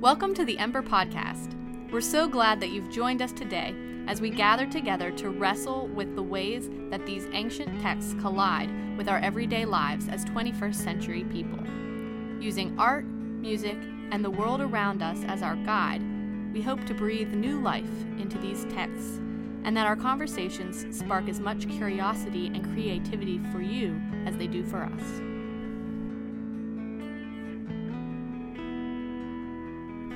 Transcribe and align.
Welcome 0.00 0.32
to 0.36 0.46
the 0.46 0.58
Ember 0.58 0.80
Podcast. 0.80 1.54
We're 1.90 2.00
so 2.00 2.26
glad 2.26 2.58
that 2.60 2.70
you've 2.70 2.90
joined 2.90 3.20
us 3.20 3.32
today 3.32 3.74
as 4.06 4.18
we 4.18 4.30
gather 4.30 4.64
together 4.64 5.10
to 5.10 5.28
wrestle 5.28 5.88
with 5.88 6.16
the 6.16 6.22
ways 6.22 6.70
that 6.88 7.04
these 7.04 7.28
ancient 7.32 7.82
texts 7.82 8.14
collide 8.18 8.70
with 8.96 9.10
our 9.10 9.18
everyday 9.18 9.66
lives 9.66 10.08
as 10.08 10.24
21st 10.24 10.74
century 10.74 11.24
people. 11.24 11.62
Using 12.42 12.74
art, 12.78 13.04
music, 13.04 13.76
and 14.10 14.24
the 14.24 14.30
world 14.30 14.62
around 14.62 15.02
us 15.02 15.18
as 15.26 15.42
our 15.42 15.56
guide, 15.56 16.00
we 16.54 16.62
hope 16.62 16.82
to 16.86 16.94
breathe 16.94 17.34
new 17.34 17.60
life 17.60 17.84
into 18.18 18.38
these 18.38 18.64
texts 18.72 19.18
and 19.64 19.76
that 19.76 19.86
our 19.86 19.96
conversations 19.96 20.86
spark 20.96 21.28
as 21.28 21.40
much 21.40 21.68
curiosity 21.68 22.46
and 22.46 22.64
creativity 22.72 23.38
for 23.52 23.60
you 23.60 24.00
as 24.24 24.34
they 24.38 24.46
do 24.46 24.64
for 24.64 24.82
us. 24.82 25.29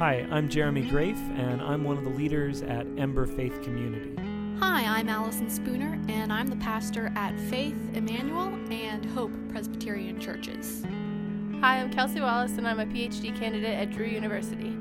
Hi, 0.04 0.26
I'm 0.30 0.50
Jeremy 0.50 0.82
Grafe, 0.82 1.16
and 1.34 1.62
I'm 1.62 1.82
one 1.82 1.96
of 1.96 2.04
the 2.04 2.10
leaders 2.10 2.60
at 2.60 2.86
Ember 2.98 3.24
Faith 3.24 3.62
Community. 3.62 4.14
Hi, 4.60 4.84
I'm 4.84 5.08
Allison 5.08 5.48
Spooner, 5.48 5.98
and 6.10 6.30
I'm 6.30 6.48
the 6.48 6.56
pastor 6.56 7.10
at 7.16 7.40
Faith 7.40 7.74
Emmanuel 7.94 8.52
and 8.70 9.06
Hope 9.06 9.32
Presbyterian 9.48 10.20
Churches. 10.20 10.84
Hi, 11.62 11.80
I'm 11.80 11.90
Kelsey 11.90 12.20
Wallace, 12.20 12.58
and 12.58 12.68
I'm 12.68 12.80
a 12.80 12.84
PhD 12.84 13.34
candidate 13.34 13.78
at 13.78 13.92
Drew 13.92 14.04
University. 14.04 14.76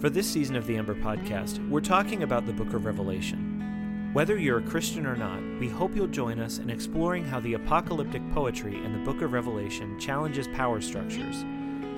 For 0.00 0.10
this 0.10 0.26
season 0.26 0.56
of 0.56 0.66
the 0.66 0.76
Ember 0.76 0.96
Podcast, 0.96 1.64
we're 1.68 1.80
talking 1.80 2.24
about 2.24 2.46
the 2.46 2.52
book 2.52 2.74
of 2.74 2.84
Revelation. 2.84 4.10
Whether 4.12 4.36
you're 4.36 4.58
a 4.58 4.62
Christian 4.62 5.06
or 5.06 5.14
not, 5.14 5.40
we 5.60 5.68
hope 5.68 5.94
you'll 5.94 6.08
join 6.08 6.40
us 6.40 6.58
in 6.58 6.70
exploring 6.70 7.24
how 7.24 7.38
the 7.38 7.54
apocalyptic 7.54 8.28
poetry 8.32 8.74
in 8.84 8.92
the 8.92 9.04
book 9.04 9.22
of 9.22 9.32
Revelation 9.32 9.96
challenges 10.00 10.48
power 10.48 10.80
structures 10.80 11.44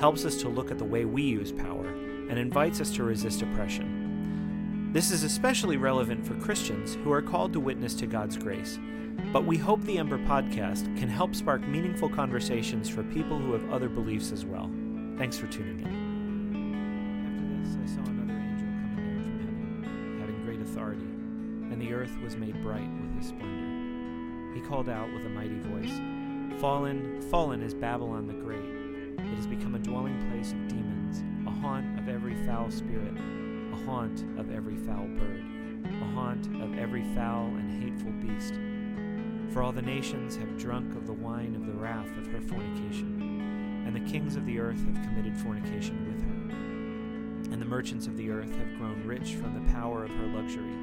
helps 0.01 0.25
us 0.25 0.37
to 0.37 0.48
look 0.48 0.71
at 0.71 0.79
the 0.79 0.85
way 0.85 1.05
we 1.05 1.23
use 1.23 1.53
power, 1.53 1.87
and 1.87 2.39
invites 2.39 2.81
us 2.81 2.91
to 2.93 3.05
resist 3.05 3.43
oppression. 3.43 4.91
This 4.93 5.11
is 5.11 5.23
especially 5.23 5.77
relevant 5.77 6.27
for 6.27 6.35
Christians 6.35 6.95
who 7.03 7.12
are 7.12 7.23
called 7.23 7.53
to 7.55 7.61
witness 7.61 7.95
to 7.95 8.07
God's 8.07 8.37
grace, 8.37 8.79
but 9.33 9.45
we 9.45 9.57
hope 9.57 9.83
the 9.83 9.98
Ember 9.98 10.19
podcast 10.19 10.85
can 10.98 11.09
help 11.09 11.35
spark 11.35 11.67
meaningful 11.67 12.09
conversations 12.09 12.89
for 12.89 13.03
people 13.05 13.39
who 13.39 13.53
have 13.53 13.70
other 13.70 13.89
beliefs 13.89 14.33
as 14.33 14.45
well. 14.45 14.70
Thanks 15.17 15.39
for 15.39 15.47
tuning 15.47 15.81
in. 15.81 16.03
After 17.27 17.47
this, 17.63 17.77
I 17.83 17.95
saw 17.95 18.11
another 18.11 18.39
angel 18.39 18.69
coming 18.69 19.39
down 19.39 19.83
from 19.83 19.83
heaven, 19.83 20.19
having 20.20 20.45
great 20.45 20.61
authority, 20.61 21.03
and 21.73 21.81
the 21.81 21.93
earth 21.95 22.17
was 22.23 22.37
made 22.37 22.61
bright 22.63 22.91
with 23.01 23.17
his 23.17 23.29
splendor. 23.29 24.55
He 24.55 24.61
called 24.61 24.89
out 24.89 25.13
with 25.13 25.25
a 25.25 25.31
mighty 25.31 25.59
voice 25.59 26.61
Fallen, 26.61 27.23
fallen 27.31 27.63
is 27.63 27.75
Babylon 27.75 28.27
the 28.27 28.35
Great 28.35 28.72
it 29.33 29.36
has 29.36 29.47
become 29.47 29.75
a 29.75 29.78
dwelling 29.78 30.30
place 30.30 30.52
of 30.52 30.69
demons, 30.69 31.25
a 31.47 31.50
haunt 31.50 31.98
of 31.98 32.06
every 32.06 32.34
foul 32.44 32.70
spirit, 32.70 33.14
a 33.16 33.77
haunt 33.86 34.24
of 34.39 34.52
every 34.55 34.77
foul 34.77 35.06
bird, 35.06 35.42
a 35.86 36.05
haunt 36.14 36.47
of 36.62 36.78
every 36.78 37.02
foul 37.14 37.47
and 37.47 37.83
hateful 37.83 38.12
beast. 38.12 38.52
For 39.55 39.62
all 39.62 39.72
the 39.72 39.80
nations 39.80 40.36
have 40.36 40.58
drunk 40.58 40.94
of 40.94 41.06
the 41.06 41.14
wine 41.14 41.55
of 41.56 41.66
the 41.66 41.72
wrath 41.72 42.11
of 42.19 42.27
her 42.27 42.42
fornication, 42.42 43.84
and 43.86 43.97
the 43.97 44.11
kings 44.11 44.36
of 44.36 44.44
the 44.44 44.58
earth 44.58 44.84
have 44.84 45.02
committed 45.02 45.34
fornication 45.39 46.06
with 46.06 46.20
her. 46.20 47.52
And 47.52 47.62
the 47.62 47.67
merchants 47.67 48.06
of 48.06 48.19
the 48.19 48.28
earth 48.28 48.55
have 48.55 48.77
grown 48.77 49.02
rich 49.06 49.36
from 49.36 49.55
the 49.55 49.72
power 49.72 50.05
of 50.05 50.11
her 50.11 50.27
luxury. 50.27 50.77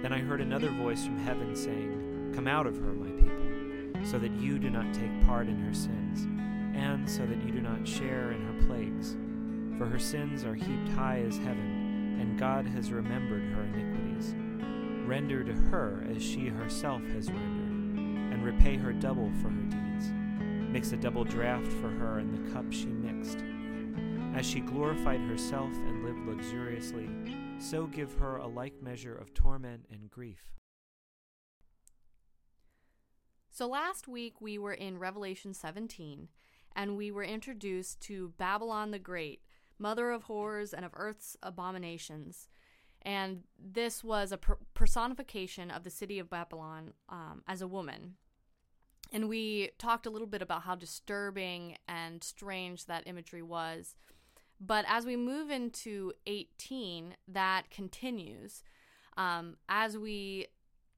Then 0.00 0.12
I 0.12 0.18
heard 0.18 0.40
another 0.40 0.70
voice 0.70 1.04
from 1.04 1.18
heaven 1.18 1.56
saying, 1.56 2.30
Come 2.36 2.46
out 2.46 2.68
of 2.68 2.76
her, 2.76 2.92
my 2.92 3.10
people, 3.10 4.06
so 4.06 4.20
that 4.20 4.32
you 4.34 4.60
do 4.60 4.70
not 4.70 4.94
take 4.94 5.26
part 5.26 5.48
in 5.48 5.58
her 5.58 5.74
sins 5.74 6.28
and 6.74 7.08
so 7.08 7.26
that 7.26 7.42
you 7.42 7.52
do 7.52 7.60
not 7.60 7.86
share 7.86 8.32
in 8.32 8.42
her 8.42 8.66
plagues. 8.66 9.16
For 9.78 9.86
her 9.86 9.98
sins 9.98 10.44
are 10.44 10.54
heaped 10.54 10.88
high 10.90 11.22
as 11.26 11.36
heaven, 11.38 12.18
and 12.20 12.38
God 12.38 12.66
has 12.66 12.92
remembered 12.92 13.42
her 13.52 13.62
iniquities. 13.62 14.34
Render 15.06 15.42
to 15.44 15.52
her 15.52 16.04
as 16.14 16.22
she 16.22 16.48
herself 16.48 17.02
has 17.08 17.30
rendered, 17.30 18.32
and 18.32 18.44
repay 18.44 18.76
her 18.76 18.92
double 18.92 19.30
for 19.40 19.48
her 19.48 19.62
deeds. 19.62 20.12
Mix 20.70 20.92
a 20.92 20.96
double 20.96 21.24
draught 21.24 21.66
for 21.66 21.90
her 21.90 22.18
in 22.18 22.30
the 22.30 22.50
cup 22.52 22.72
she 22.72 22.86
mixed. 22.86 23.44
As 24.34 24.46
she 24.46 24.60
glorified 24.60 25.20
herself 25.20 25.70
and 25.74 26.04
lived 26.04 26.26
luxuriously, 26.26 27.10
so 27.58 27.86
give 27.86 28.14
her 28.14 28.36
a 28.36 28.46
like 28.46 28.82
measure 28.82 29.14
of 29.14 29.34
torment 29.34 29.84
and 29.90 30.10
grief. 30.10 30.52
So 33.50 33.68
last 33.68 34.08
week 34.08 34.40
we 34.40 34.56
were 34.56 34.72
in 34.72 34.98
Revelation 34.98 35.52
17 35.52 36.28
and 36.76 36.96
we 36.96 37.10
were 37.10 37.24
introduced 37.24 38.00
to 38.02 38.32
Babylon 38.38 38.90
the 38.90 38.98
Great, 38.98 39.42
mother 39.78 40.10
of 40.10 40.24
horrors 40.24 40.72
and 40.72 40.84
of 40.84 40.92
earth's 40.94 41.36
abominations. 41.42 42.48
And 43.02 43.42
this 43.58 44.04
was 44.04 44.30
a 44.32 44.38
per- 44.38 44.58
personification 44.74 45.70
of 45.70 45.82
the 45.82 45.90
city 45.90 46.18
of 46.18 46.30
Babylon 46.30 46.92
um, 47.08 47.42
as 47.48 47.60
a 47.60 47.68
woman. 47.68 48.14
And 49.12 49.28
we 49.28 49.70
talked 49.78 50.06
a 50.06 50.10
little 50.10 50.26
bit 50.26 50.40
about 50.40 50.62
how 50.62 50.74
disturbing 50.74 51.76
and 51.88 52.22
strange 52.22 52.86
that 52.86 53.06
imagery 53.06 53.42
was. 53.42 53.96
But 54.60 54.84
as 54.88 55.04
we 55.04 55.16
move 55.16 55.50
into 55.50 56.12
18, 56.26 57.16
that 57.28 57.70
continues. 57.70 58.62
Um, 59.16 59.56
as 59.68 59.98
we 59.98 60.46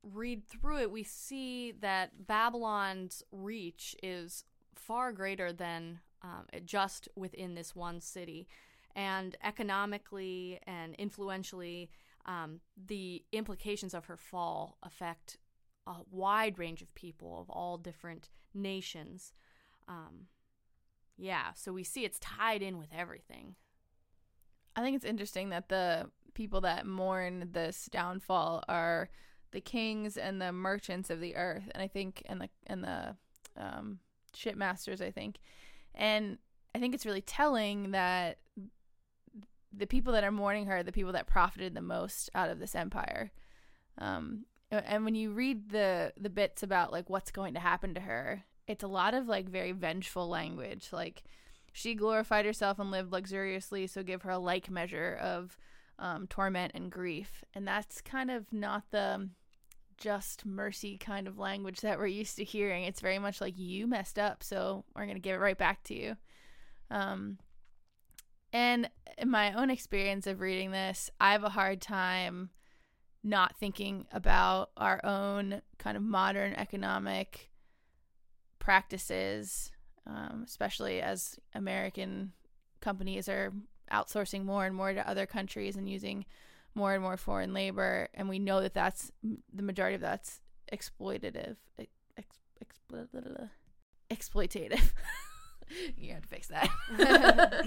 read 0.03 0.47
through 0.47 0.81
it, 0.81 0.91
we 0.91 1.03
see 1.03 1.73
that 1.81 2.27
Babylon's 2.27 3.23
reach 3.33 3.97
is 4.03 4.45
far 4.79 5.13
greater 5.13 5.53
than 5.53 6.01
um, 6.23 6.47
just 6.65 7.09
within 7.17 7.55
this 7.55 7.75
one 7.75 8.01
city. 8.01 8.49
And 8.97 9.37
economically 9.43 10.61
and 10.67 10.95
influentially, 10.95 11.91
um, 12.27 12.61
the 12.87 13.25
implications 13.33 13.93
of 13.93 14.07
her 14.07 14.17
fall 14.17 14.79
affect 14.83 15.39
a 15.87 15.97
wide 16.11 16.59
range 16.59 16.81
of 16.81 16.95
people 16.95 17.41
of 17.41 17.51
all 17.51 17.77
different 17.77 18.31
nations. 18.55 19.33
Um, 19.89 20.29
yeah, 21.17 21.53
so 21.55 21.73
we 21.73 21.85
see 21.85 22.05
it's 22.05 22.19
tied 22.19 22.63
in 22.63 22.79
with 22.79 22.89
everything. 22.97 23.57
I 24.77 24.83
think 24.83 24.97
it's 24.97 25.05
interesting 25.05 25.51
that 25.51 25.69
the 25.69 26.11
people 26.35 26.61
that 26.63 26.87
mourn 26.87 27.51
this 27.53 27.89
downfall 27.91 28.65
are 28.69 29.11
the 29.53 29.61
kings 29.61 30.17
and 30.17 30.41
the 30.41 30.53
merchants 30.53 31.11
of 31.11 31.21
the 31.21 31.37
earth, 31.37 31.71
and 31.73 31.83
I 31.83 31.87
think 31.87 32.23
and 32.27 32.41
the 32.41 32.49
and 32.67 32.83
the 32.83 33.17
um, 33.57 34.01
shipmasters, 34.35 35.01
I 35.01 35.11
think. 35.11 35.39
And 35.95 36.39
I 36.75 36.79
think 36.79 36.95
it's 36.95 37.07
really 37.07 37.23
telling 37.23 37.93
that 37.93 38.39
the 39.73 39.87
people 39.87 40.13
that 40.13 40.25
are 40.25 40.33
mourning 40.33 40.67
her 40.67 40.79
are 40.79 40.83
the 40.83 40.93
people 40.93 41.13
that 41.13 41.27
profited 41.27 41.75
the 41.75 41.81
most 41.81 42.31
out 42.35 42.51
of 42.51 42.59
this 42.59 42.75
empire. 42.75 43.33
Um, 43.99 44.47
and 44.71 45.05
when 45.05 45.15
you 45.15 45.31
read 45.31 45.71
the 45.71 46.13
the 46.17 46.31
bits 46.31 46.63
about 46.63 46.93
like 46.93 47.09
what's 47.09 47.31
going 47.31 47.55
to 47.55 47.61
happen 47.61 47.95
to 47.95 48.01
her, 48.01 48.45
it's 48.67 48.83
a 48.83 48.89
lot 48.89 49.15
of 49.15 49.29
like 49.29 49.49
very 49.49 49.73
vengeful 49.73 50.29
language. 50.29 50.89
Like 50.93 51.23
she 51.73 51.95
glorified 51.95 52.45
herself 52.45 52.79
and 52.79 52.91
lived 52.91 53.13
luxuriously, 53.13 53.87
so 53.87 54.03
give 54.03 54.23
her 54.23 54.31
a 54.31 54.39
like 54.39 54.71
measure 54.71 55.19
of 55.21 55.57
um, 55.99 56.27
torment 56.27 56.73
and 56.75 56.91
grief. 56.91 57.45
And 57.55 57.67
that's 57.67 58.01
kind 58.01 58.31
of 58.31 58.53
not 58.53 58.85
the 58.91 59.29
just 59.97 60.45
mercy 60.45 60.99
kind 60.99 61.27
of 61.27 61.39
language 61.39 61.81
that 61.81 61.99
we're 61.99 62.07
used 62.07 62.37
to 62.37 62.45
hearing. 62.45 62.85
It's 62.85 63.01
very 63.01 63.19
much 63.19 63.41
like 63.41 63.59
you 63.59 63.87
messed 63.87 64.19
up, 64.19 64.43
so 64.43 64.85
we're 64.95 65.05
going 65.05 65.17
to 65.17 65.21
give 65.21 65.37
it 65.37 65.41
right 65.41 65.59
back 65.59 65.83
to 65.85 65.95
you. 65.95 66.17
Um, 66.91 67.39
and 68.53 68.89
in 69.19 69.31
my 69.31 69.53
own 69.53 69.71
experience 69.71 70.27
of 70.27 70.41
reading 70.41 70.71
this, 70.71 71.11
I 71.21 71.33
have 71.33 71.45
a 71.45 71.49
hard 71.49 71.81
time 71.81 72.51
not 73.23 73.57
thinking 73.57 74.07
about 74.13 74.71
our 74.77 75.05
own 75.05 75.63
kind 75.79 75.97
of 75.97 76.03
modern 76.03 76.55
economic 76.55 77.51
practices, 78.59 79.73
um, 80.07 80.43
especially 80.47 81.01
as 81.01 81.39
American 81.55 82.33
companies 82.81 83.29
are 83.29 83.53
outsourcing 83.91 84.45
more 84.45 84.67
and 84.67 84.77
more 84.77 84.93
to 84.93 85.09
other 85.09 85.27
countries 85.27 85.77
and 85.77 85.89
using 85.89 86.25
more 86.75 86.95
and 86.95 87.03
more 87.03 87.17
foreign 87.17 87.53
labor, 87.53 88.09
and 88.15 88.29
we 88.29 88.39
know 88.39 88.61
that 88.61 88.75
that's 88.75 89.13
the 89.53 89.63
majority 89.63 89.95
of 89.95 90.01
that's 90.01 90.41
exploitative, 90.73 91.57
ex, 91.79 92.39
exploitative. 92.63 93.51
exploitative. 94.11 94.93
you 95.97 96.13
have 96.13 96.23
to 96.23 96.29
fix 96.29 96.49
that. 96.49 97.67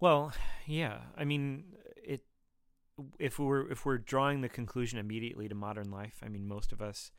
well, 0.00 0.32
yeah. 0.66 0.98
I 1.16 1.24
mean, 1.24 1.64
it. 1.96 2.22
If 3.18 3.38
we're 3.38 3.70
if 3.70 3.86
we're 3.86 3.98
drawing 3.98 4.42
the 4.42 4.48
conclusion 4.48 4.98
immediately 4.98 5.48
to 5.48 5.54
modern 5.54 5.90
life, 5.90 6.20
I 6.22 6.28
mean, 6.28 6.46
most 6.46 6.72
of 6.72 6.82
us 6.82 7.10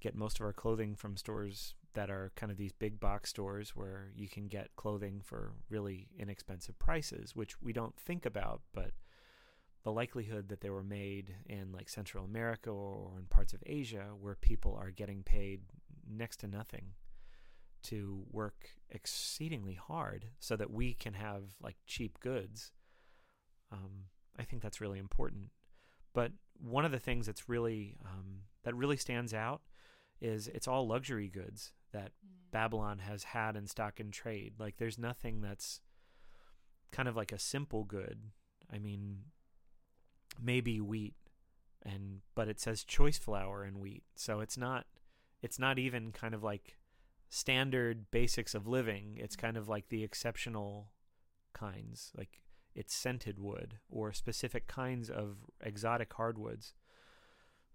get 0.00 0.14
most 0.14 0.40
of 0.40 0.46
our 0.46 0.52
clothing 0.52 0.94
from 0.94 1.16
stores 1.16 1.74
that 1.94 2.10
are 2.10 2.32
kind 2.36 2.52
of 2.52 2.58
these 2.58 2.72
big 2.72 3.00
box 3.00 3.30
stores 3.30 3.74
where 3.74 4.10
you 4.14 4.28
can 4.28 4.46
get 4.46 4.76
clothing 4.76 5.20
for 5.22 5.52
really 5.68 6.08
inexpensive 6.18 6.78
prices, 6.78 7.34
which 7.34 7.60
we 7.60 7.72
don't 7.72 7.96
think 7.96 8.26
about, 8.26 8.60
but 8.72 8.92
the 9.84 9.92
likelihood 9.92 10.48
that 10.48 10.60
they 10.60 10.70
were 10.70 10.82
made 10.82 11.34
in 11.46 11.72
like 11.72 11.88
Central 11.88 12.24
America 12.24 12.70
or 12.70 13.12
in 13.18 13.24
parts 13.26 13.52
of 13.52 13.62
Asia 13.64 14.08
where 14.20 14.34
people 14.34 14.78
are 14.80 14.90
getting 14.90 15.22
paid 15.22 15.60
next 16.08 16.38
to 16.38 16.46
nothing 16.46 16.92
to 17.84 18.24
work 18.30 18.70
exceedingly 18.90 19.74
hard 19.74 20.26
so 20.40 20.56
that 20.56 20.70
we 20.70 20.94
can 20.94 21.14
have 21.14 21.42
like 21.62 21.76
cheap 21.86 22.18
goods. 22.20 22.72
Um, 23.72 24.06
I 24.38 24.42
think 24.42 24.62
that's 24.62 24.80
really 24.80 24.98
important. 24.98 25.50
But 26.12 26.32
one 26.58 26.84
of 26.84 26.92
the 26.92 26.98
things 26.98 27.26
that's 27.26 27.48
really 27.48 27.96
um, 28.04 28.42
that 28.64 28.74
really 28.74 28.96
stands 28.96 29.32
out 29.32 29.62
is 30.20 30.48
it's 30.48 30.66
all 30.66 30.86
luxury 30.86 31.28
goods 31.28 31.72
that 31.92 32.12
mm. 32.24 32.50
Babylon 32.50 33.00
has 33.00 33.24
had 33.24 33.56
in 33.56 33.66
stock 33.66 34.00
and 34.00 34.12
trade. 34.12 34.54
Like 34.58 34.76
there's 34.76 34.98
nothing 34.98 35.40
that's 35.40 35.80
kind 36.92 37.08
of 37.08 37.16
like 37.16 37.32
a 37.32 37.38
simple 37.38 37.84
good. 37.84 38.18
I 38.72 38.78
mean, 38.78 39.18
maybe 40.40 40.80
wheat 40.80 41.14
and 41.82 42.20
but 42.34 42.48
it 42.48 42.60
says 42.60 42.84
choice 42.84 43.18
flour 43.18 43.62
and 43.62 43.78
wheat. 43.78 44.04
So 44.14 44.40
it's 44.40 44.56
not 44.56 44.86
it's 45.42 45.58
not 45.58 45.78
even 45.78 46.12
kind 46.12 46.34
of 46.34 46.42
like 46.42 46.78
standard 47.28 48.10
basics 48.10 48.54
of 48.54 48.66
living. 48.66 49.16
It's 49.18 49.36
mm. 49.36 49.40
kind 49.40 49.56
of 49.56 49.68
like 49.68 49.88
the 49.88 50.04
exceptional 50.04 50.90
kinds, 51.52 52.12
like 52.16 52.42
it's 52.74 52.94
scented 52.94 53.38
wood 53.38 53.78
or 53.90 54.12
specific 54.12 54.66
kinds 54.66 55.10
of 55.10 55.38
exotic 55.60 56.12
hardwoods. 56.14 56.74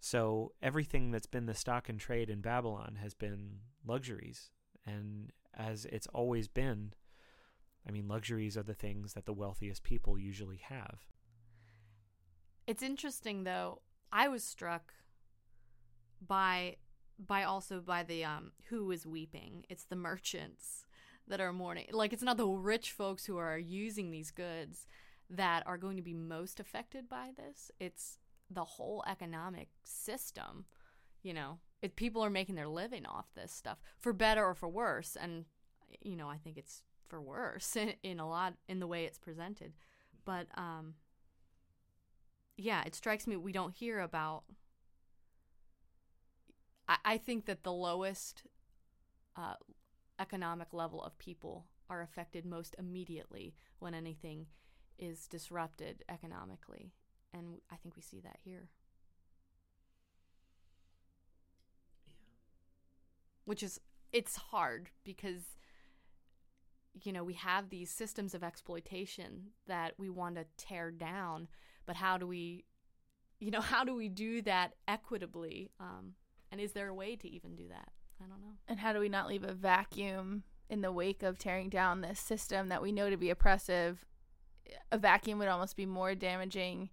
So 0.03 0.51
everything 0.61 1.11
that's 1.11 1.27
been 1.27 1.45
the 1.45 1.55
stock 1.55 1.88
and 1.88 1.97
trade 1.97 2.29
in 2.29 2.41
Babylon 2.41 2.97
has 3.01 3.13
been 3.13 3.59
luxuries. 3.88 4.51
And 4.85 5.31
as 5.57 5.85
it's 5.85 6.07
always 6.07 6.50
been, 6.50 6.91
I 7.88 7.91
mean, 7.91 8.09
luxuries 8.09 8.57
are 8.57 8.63
the 8.63 8.73
things 8.73 9.13
that 9.13 9.25
the 9.25 9.31
wealthiest 9.31 9.81
people 9.81 10.19
usually 10.19 10.57
have. 10.57 11.05
It's 12.67 12.83
interesting 12.83 13.45
though. 13.45 13.79
I 14.11 14.27
was 14.27 14.44
struck 14.44 14.94
by 16.19 16.75
by 17.17 17.44
also 17.44 17.79
by 17.79 18.03
the 18.03 18.25
um 18.25 18.51
who 18.65 18.91
is 18.91 19.05
weeping. 19.05 19.63
It's 19.69 19.85
the 19.85 19.95
merchants 19.95 20.85
that 21.29 21.39
are 21.39 21.53
mourning. 21.53 21.88
Like 21.94 22.11
it's 22.11 22.21
not 22.21 22.35
the 22.35 22.45
rich 22.45 22.91
folks 22.91 23.25
who 23.25 23.38
are 23.38 23.57
using 23.57 24.11
these 24.11 24.31
goods 24.31 24.85
that 25.29 25.65
are 25.65 25.77
going 25.77 25.95
to 25.95 26.03
be 26.03 26.13
most 26.13 26.59
affected 26.59 27.07
by 27.07 27.29
this. 27.38 27.71
It's 27.79 28.17
the 28.53 28.63
whole 28.63 29.03
economic 29.07 29.69
system. 29.83 30.65
You 31.21 31.33
know, 31.33 31.59
if 31.81 31.95
people 31.95 32.23
are 32.23 32.29
making 32.29 32.55
their 32.55 32.67
living 32.67 33.05
off 33.05 33.33
this 33.35 33.51
stuff 33.51 33.77
for 34.00 34.13
better 34.13 34.44
or 34.44 34.55
for 34.55 34.69
worse, 34.69 35.15
and 35.19 35.45
you 36.01 36.15
know, 36.15 36.29
I 36.29 36.38
think 36.38 36.57
it's 36.57 36.81
for 37.07 37.21
worse 37.21 37.75
in, 37.75 37.94
in 38.03 38.19
a 38.19 38.27
lot 38.27 38.53
in 38.67 38.79
the 38.79 38.88
way 38.88 39.05
it's 39.05 39.17
presented. 39.17 39.73
But 40.25 40.47
um, 40.55 40.95
yeah, 42.57 42.83
it 42.85 42.95
strikes 42.95 43.27
me 43.27 43.35
we 43.35 43.51
don't 43.51 43.73
hear 43.73 44.00
about. 44.00 44.44
I, 46.88 46.97
I 47.05 47.17
think 47.17 47.45
that 47.45 47.63
the 47.63 47.73
lowest 47.73 48.44
uh, 49.35 49.55
economic 50.19 50.73
level 50.73 51.01
of 51.01 51.17
people 51.17 51.65
are 51.89 52.01
affected 52.01 52.45
most 52.45 52.75
immediately 52.79 53.55
when 53.79 53.94
anything 53.94 54.47
is 54.97 55.27
disrupted 55.27 56.03
economically. 56.09 56.91
And 57.33 57.62
I 57.71 57.75
think 57.77 57.95
we 57.95 58.01
see 58.01 58.19
that 58.21 58.38
here. 58.44 58.69
Which 63.45 63.63
is, 63.63 63.80
it's 64.12 64.35
hard 64.35 64.89
because, 65.03 65.41
you 66.94 67.12
know, 67.12 67.24
we 67.24 67.33
have 67.33 67.69
these 67.69 67.89
systems 67.89 68.33
of 68.33 68.44
exploitation 68.44 69.47
that 69.68 69.95
we 69.97 70.09
want 70.09 70.35
to 70.35 70.45
tear 70.57 70.91
down, 70.91 71.47
but 71.85 71.97
how 71.97 72.18
do 72.18 72.27
we, 72.27 72.63
you 73.39 73.51
know, 73.51 73.62
how 73.62 73.83
do 73.83 73.95
we 73.95 74.09
do 74.09 74.41
that 74.44 74.74
equitably? 74.88 75.71
Um, 75.79 76.13
and 76.51 76.62
is 76.62 76.74
there 76.74 76.88
a 76.88 76.94
way 76.94 77.15
to 77.15 77.27
even 77.27 77.56
do 77.56 77.68
that? 77.69 77.89
I 78.24 78.27
don't 78.27 78.39
know. 78.41 78.53
And 78.68 78.79
how 78.79 78.94
do 78.94 79.00
we 79.00 79.09
not 79.09 79.27
leave 79.27 79.44
a 79.44 79.53
vacuum 79.53 80.44
in 80.69 80.81
the 80.81 80.91
wake 80.91 81.24
of 81.24 81.38
tearing 81.38 81.69
down 81.69 82.01
this 82.01 82.19
system 82.19 82.69
that 82.69 82.81
we 82.81 82.91
know 82.91 83.09
to 83.09 83.18
be 83.18 83.29
oppressive? 83.29 84.06
A 84.91 84.97
vacuum 84.97 85.39
would 85.39 85.47
almost 85.47 85.75
be 85.75 85.86
more 85.86 86.15
damaging, 86.15 86.89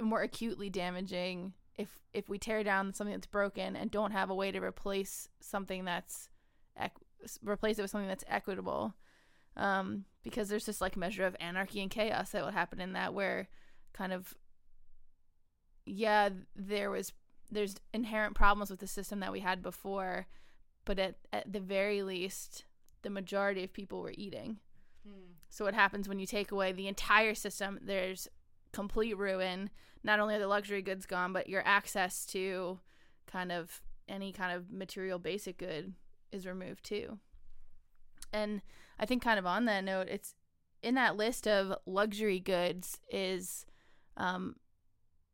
more 0.00 0.22
acutely 0.22 0.70
damaging 0.70 1.52
if 1.76 1.88
if 2.12 2.28
we 2.28 2.38
tear 2.38 2.62
down 2.62 2.92
something 2.92 3.14
that's 3.14 3.26
broken 3.26 3.76
and 3.76 3.90
don't 3.90 4.12
have 4.12 4.30
a 4.30 4.34
way 4.34 4.50
to 4.50 4.60
replace 4.60 5.28
something 5.40 5.84
that's 5.84 6.28
equ- 6.80 7.38
replace 7.42 7.78
it 7.78 7.82
with 7.82 7.90
something 7.90 8.08
that's 8.08 8.24
equitable. 8.28 8.94
Um, 9.56 10.04
because 10.22 10.48
there's 10.48 10.66
this 10.66 10.80
like 10.80 10.96
measure 10.96 11.24
of 11.24 11.36
anarchy 11.40 11.80
and 11.82 11.90
chaos 11.90 12.30
that 12.30 12.44
would 12.44 12.54
happen 12.54 12.80
in 12.80 12.92
that 12.92 13.14
where 13.14 13.48
kind 13.92 14.12
of 14.12 14.34
yeah, 15.84 16.30
there 16.54 16.90
was 16.90 17.12
there's 17.50 17.76
inherent 17.92 18.34
problems 18.34 18.70
with 18.70 18.80
the 18.80 18.86
system 18.86 19.20
that 19.20 19.32
we 19.32 19.40
had 19.40 19.62
before, 19.62 20.26
but 20.84 20.98
at, 20.98 21.16
at 21.32 21.52
the 21.52 21.60
very 21.60 22.02
least, 22.02 22.64
the 23.02 23.10
majority 23.10 23.64
of 23.64 23.72
people 23.72 24.00
were 24.00 24.14
eating. 24.16 24.58
Hmm. 25.04 25.32
So 25.48 25.64
what 25.64 25.74
happens 25.74 26.08
when 26.08 26.20
you 26.20 26.26
take 26.26 26.52
away 26.52 26.72
the 26.72 26.86
entire 26.86 27.34
system? 27.34 27.80
There's 27.82 28.28
complete 28.72 29.16
ruin. 29.16 29.70
Not 30.02 30.20
only 30.20 30.34
are 30.36 30.40
the 30.40 30.46
luxury 30.46 30.82
goods 30.82 31.06
gone, 31.06 31.32
but 31.32 31.48
your 31.48 31.62
access 31.64 32.24
to 32.26 32.78
kind 33.26 33.52
of 33.52 33.80
any 34.08 34.32
kind 34.32 34.56
of 34.56 34.70
material 34.70 35.18
basic 35.18 35.58
good 35.58 35.94
is 36.32 36.46
removed 36.46 36.84
too. 36.84 37.18
And 38.32 38.62
I 38.98 39.06
think 39.06 39.22
kind 39.22 39.38
of 39.38 39.46
on 39.46 39.64
that 39.66 39.84
note, 39.84 40.08
it's 40.08 40.34
in 40.82 40.94
that 40.94 41.16
list 41.16 41.46
of 41.46 41.76
luxury 41.86 42.40
goods 42.40 42.98
is 43.10 43.66
um, 44.16 44.56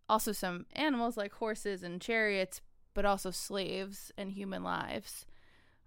also 0.09 0.33
some 0.33 0.67
animals 0.73 1.17
like 1.17 1.33
horses 1.35 1.83
and 1.83 2.01
chariots, 2.01 2.61
but 2.95 3.05
also 3.05 3.31
slaves 3.31 4.11
and 4.17 4.33
human 4.33 4.63
lives. 4.63 5.27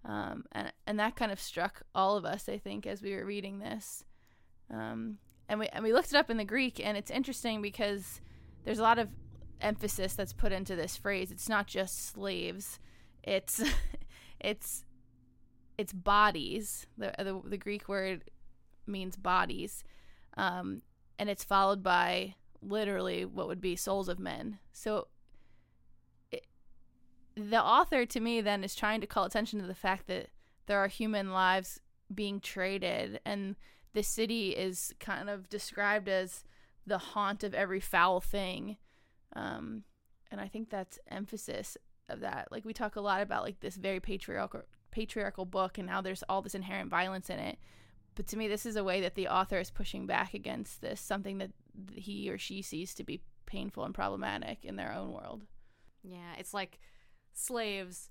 Um, 0.05 0.45
and 0.51 0.71
and 0.87 0.99
that 0.99 1.15
kind 1.15 1.31
of 1.31 1.41
struck 1.41 1.81
all 1.93 2.15
of 2.15 2.23
us, 2.23 2.47
I 2.47 2.57
think, 2.57 2.87
as 2.87 3.01
we 3.01 3.13
were 3.13 3.25
reading 3.25 3.59
this. 3.59 4.05
Um, 4.71 5.17
and 5.49 5.59
we 5.59 5.67
and 5.67 5.83
we 5.83 5.91
looked 5.91 6.13
it 6.13 6.15
up 6.15 6.29
in 6.29 6.37
the 6.37 6.45
Greek, 6.45 6.79
and 6.79 6.95
it's 6.95 7.11
interesting 7.11 7.61
because 7.61 8.21
there's 8.63 8.79
a 8.79 8.83
lot 8.83 8.99
of 8.99 9.09
emphasis 9.59 10.13
that's 10.13 10.31
put 10.31 10.53
into 10.53 10.75
this 10.75 10.95
phrase. 10.95 11.31
It's 11.31 11.49
not 11.49 11.67
just 11.67 12.13
slaves; 12.13 12.79
it's 13.23 13.61
it's 14.39 14.85
it's 15.77 15.91
bodies. 15.91 16.85
The, 16.97 17.13
the 17.17 17.41
the 17.43 17.57
Greek 17.57 17.89
word 17.89 18.29
means 18.85 19.17
bodies, 19.17 19.83
um, 20.37 20.83
and 21.17 21.29
it's 21.29 21.43
followed 21.43 21.83
by 21.83 22.35
literally 22.61 23.25
what 23.25 23.47
would 23.47 23.61
be 23.61 23.75
souls 23.75 24.07
of 24.07 24.19
men. 24.19 24.59
So 24.71 25.07
the 27.35 27.61
author 27.61 28.05
to 28.05 28.19
me 28.19 28.41
then 28.41 28.63
is 28.63 28.75
trying 28.75 29.01
to 29.01 29.07
call 29.07 29.23
attention 29.23 29.59
to 29.59 29.65
the 29.65 29.73
fact 29.73 30.07
that 30.07 30.27
there 30.67 30.77
are 30.77 30.87
human 30.87 31.31
lives 31.31 31.79
being 32.13 32.39
traded 32.39 33.19
and 33.25 33.55
the 33.93 34.03
city 34.03 34.49
is 34.49 34.93
kind 34.99 35.29
of 35.29 35.49
described 35.49 36.07
as 36.07 36.43
the 36.85 36.97
haunt 36.97 37.43
of 37.43 37.53
every 37.53 37.79
foul 37.79 38.19
thing. 38.19 38.77
Um, 39.35 39.83
and 40.31 40.39
I 40.39 40.47
think 40.47 40.69
that's 40.69 40.99
emphasis 41.07 41.77
of 42.07 42.19
that. 42.21 42.47
Like 42.51 42.65
we 42.65 42.73
talk 42.73 42.95
a 42.95 43.01
lot 43.01 43.21
about 43.21 43.43
like 43.43 43.59
this 43.59 43.75
very 43.75 43.99
patriarchal 43.99 44.63
patriarchal 44.91 45.45
book 45.45 45.77
and 45.77 45.89
how 45.89 46.01
there's 46.01 46.23
all 46.27 46.41
this 46.41 46.55
inherent 46.55 46.89
violence 46.89 47.29
in 47.29 47.39
it. 47.39 47.57
But 48.15 48.27
to 48.27 48.37
me, 48.37 48.47
this 48.47 48.65
is 48.65 48.75
a 48.75 48.83
way 48.83 49.01
that 49.01 49.15
the 49.15 49.27
author 49.27 49.59
is 49.59 49.69
pushing 49.69 50.07
back 50.07 50.33
against 50.33 50.81
this, 50.81 50.99
something 50.99 51.37
that 51.37 51.51
he 51.93 52.29
or 52.29 52.37
she 52.37 52.61
sees 52.61 52.93
to 52.95 53.03
be 53.03 53.21
painful 53.45 53.85
and 53.85 53.93
problematic 53.93 54.65
in 54.65 54.75
their 54.75 54.91
own 54.93 55.11
world. 55.11 55.43
Yeah, 56.03 56.33
it's 56.37 56.53
like 56.53 56.79
slaves. 57.33 58.09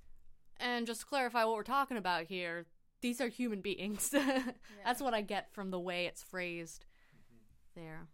And 0.58 0.86
just 0.86 1.00
to 1.00 1.06
clarify 1.06 1.44
what 1.44 1.56
we're 1.56 1.62
talking 1.62 1.96
about 1.96 2.24
here, 2.24 2.66
these 3.00 3.20
are 3.20 3.28
human 3.28 3.60
beings. 3.60 4.14
That's 4.84 5.00
what 5.00 5.14
I 5.14 5.20
get 5.20 5.52
from 5.52 5.70
the 5.70 5.80
way 5.80 6.06
it's 6.06 6.22
phrased 6.22 6.84
mm-hmm. 7.14 7.80
there. 7.80 8.08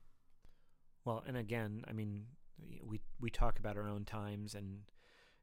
Well, 1.05 1.23
and 1.27 1.37
again, 1.37 1.85
I 1.89 1.93
mean, 1.93 2.27
we 2.83 3.01
we 3.21 3.31
talk 3.31 3.59
about 3.59 3.77
our 3.77 3.89
own 3.89 4.05
times, 4.05 4.55
and 4.55 4.81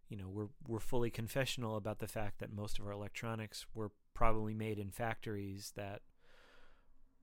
you 0.09 0.17
know, 0.17 0.27
we're 0.27 0.49
we're 0.67 0.79
fully 0.79 1.09
confessional 1.09 1.77
about 1.77 1.99
the 1.99 2.07
fact 2.07 2.39
that 2.39 2.51
most 2.51 2.79
of 2.79 2.85
our 2.85 2.91
electronics 2.91 3.65
were 3.73 3.91
probably 4.13 4.53
made 4.53 4.79
in 4.79 4.91
factories 4.91 5.71
that 5.75 6.01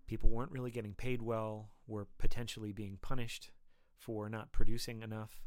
people 0.07 0.31
weren't 0.31 0.53
really 0.53 0.71
getting 0.71 0.95
paid 0.95 1.21
well, 1.21 1.71
were 1.87 2.07
potentially 2.19 2.73
being 2.73 2.99
punished 3.01 3.51
for 3.99 4.29
not 4.29 4.53
producing 4.53 5.03
enough, 5.03 5.43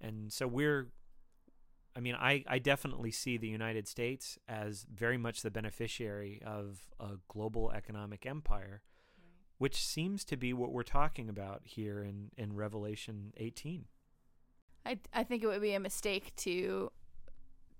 and 0.00 0.32
so 0.32 0.46
we're. 0.46 0.88
I 1.98 2.00
mean, 2.00 2.14
I, 2.14 2.44
I 2.46 2.58
definitely 2.60 3.10
see 3.10 3.36
the 3.36 3.48
United 3.48 3.88
States 3.88 4.38
as 4.48 4.86
very 4.90 5.18
much 5.18 5.42
the 5.42 5.50
beneficiary 5.50 6.40
of 6.46 6.86
a 7.00 7.16
global 7.28 7.72
economic 7.72 8.24
empire 8.24 8.82
which 9.58 9.84
seems 9.84 10.24
to 10.24 10.36
be 10.36 10.52
what 10.52 10.72
we're 10.72 10.82
talking 10.84 11.28
about 11.28 11.62
here 11.64 12.02
in, 12.02 12.30
in 12.36 12.54
Revelation 12.54 13.32
18. 13.36 13.84
I 14.86 14.98
I 15.12 15.24
think 15.24 15.42
it 15.42 15.48
would 15.48 15.60
be 15.60 15.74
a 15.74 15.80
mistake 15.80 16.34
to 16.36 16.90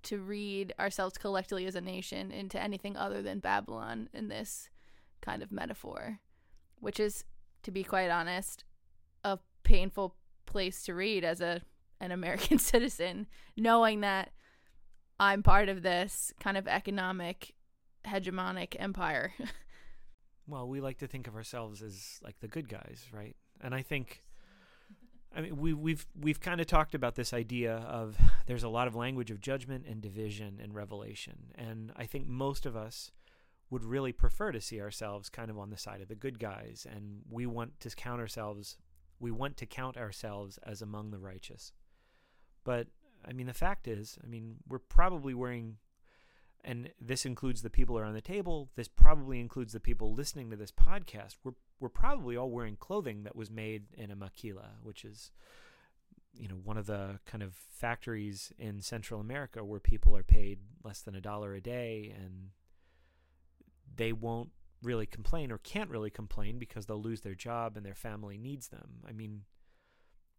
to 0.02 0.18
read 0.18 0.75
ourselves 0.78 1.16
collectively 1.16 1.66
as 1.66 1.75
a 1.75 1.80
nation 1.80 2.30
into 2.30 2.60
anything 2.60 2.96
other 2.96 3.22
than 3.22 3.38
Babylon 3.38 4.08
in 4.12 4.28
this 4.28 4.70
kind 5.20 5.42
of 5.42 5.50
metaphor, 5.50 6.20
which 6.80 7.00
is, 7.00 7.25
to 7.64 7.70
be 7.70 7.82
quite 7.82 8.10
honest, 8.10 8.64
a 9.25 9.38
painful 9.64 10.14
place 10.46 10.82
to 10.84 10.94
read 10.94 11.25
as 11.25 11.40
a 11.40 11.62
an 12.00 12.12
American 12.12 12.59
citizen, 12.59 13.26
knowing 13.57 14.00
that 14.00 14.31
I'm 15.21 15.43
part 15.43 15.69
of 15.69 15.83
this 15.83 16.33
kind 16.40 16.57
of 16.57 16.69
economic 16.69 17.55
hegemonic 18.07 18.76
empire. 18.78 19.33
well, 20.47 20.69
we 20.69 20.81
like 20.81 20.99
to 20.99 21.07
think 21.07 21.26
of 21.26 21.35
ourselves 21.35 21.83
as 21.83 22.21
like 22.23 22.38
the 22.40 22.49
good 22.49 22.69
guys, 22.69 23.07
right? 23.12 23.37
And 23.61 23.75
I 23.75 23.83
think 23.83 24.23
I 25.35 25.40
mean 25.40 25.57
we 25.59 25.75
we've 25.75 26.07
we've 26.19 26.40
kind 26.40 26.61
of 26.61 26.67
talked 26.67 26.95
about 26.95 27.17
this 27.17 27.33
idea 27.33 27.75
of 27.75 28.17
there's 28.47 28.62
a 28.62 28.69
lot 28.69 28.87
of 28.87 28.95
language 28.95 29.31
of 29.31 29.40
judgment 29.40 29.85
and 29.87 30.00
division 30.00 30.59
and 30.62 30.75
Revelation. 30.75 31.52
And 31.55 31.93
I 31.97 32.07
think 32.07 32.26
most 32.26 32.64
of 32.64 32.76
us 32.76 33.11
would 33.71 33.85
really 33.85 34.12
prefer 34.12 34.52
to 34.52 34.61
see 34.61 34.81
ourselves 34.81 35.28
kind 35.28 35.50
of 35.50 35.59
on 35.59 35.69
the 35.71 35.76
side 35.76 36.00
of 36.00 36.09
the 36.09 36.14
good 36.14 36.38
guys 36.38 36.87
and 36.90 37.21
we 37.28 37.45
want 37.45 37.78
to 37.81 37.90
count 37.90 38.21
ourselves 38.21 38.78
we 39.21 39.31
want 39.31 39.57
to 39.59 39.67
count 39.67 39.97
ourselves 39.97 40.59
as 40.62 40.81
among 40.81 41.11
the 41.11 41.19
righteous. 41.19 41.73
But 42.68 42.88
I 43.26 43.32
mean 43.32 43.46
the 43.46 43.54
fact 43.54 43.88
is, 43.88 44.18
I 44.22 44.26
mean 44.26 44.56
we're 44.68 44.78
probably 44.78 45.32
wearing 45.32 45.78
and 46.62 46.90
this 47.00 47.25
includes 47.25 47.62
the 47.62 47.70
people 47.70 47.98
around 47.98 48.12
the 48.12 48.20
table. 48.20 48.68
This 48.76 48.88
probably 48.88 49.40
includes 49.40 49.72
the 49.72 49.80
people 49.80 50.12
listening 50.12 50.50
to 50.50 50.56
this 50.56 50.70
podcast. 50.70 51.37
We're 51.42 51.54
we're 51.80 51.88
probably 51.88 52.37
all 52.37 52.50
wearing 52.50 52.76
clothing 52.76 53.22
that 53.22 53.34
was 53.34 53.50
made 53.50 53.84
in 53.96 54.10
a 54.10 54.16
maquila, 54.16 54.72
which 54.82 55.02
is 55.02 55.30
you 56.34 56.46
know 56.46 56.56
one 56.62 56.76
of 56.76 56.84
the 56.84 57.20
kind 57.25 57.42
of 57.42 57.54
factories 57.54 58.52
in 58.58 58.82
Central 58.82 59.18
America 59.18 59.64
where 59.64 59.80
people 59.80 60.14
are 60.14 60.22
paid 60.22 60.58
less 60.84 61.00
than 61.00 61.14
a 61.14 61.22
dollar 61.22 61.54
a 61.54 61.62
day 61.62 62.14
and 62.14 62.50
they 63.96 64.12
won't 64.12 64.50
really 64.82 65.06
complain 65.06 65.50
or 65.50 65.56
can't 65.56 65.88
really 65.88 66.10
complain 66.10 66.58
because 66.58 66.84
they'll 66.84 67.00
lose 67.00 67.22
their 67.22 67.34
job 67.34 67.78
and 67.78 67.87
their 67.87 67.94
family 67.94 68.37
needs 68.37 68.68
them. 68.68 69.00
I 69.08 69.12
mean, 69.12 69.44